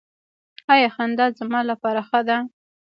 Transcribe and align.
ایا 0.73 0.89
خندا 0.95 1.25
زما 1.39 1.59
لپاره 1.69 2.01
ښه 2.09 2.19
ده؟ 2.27 2.37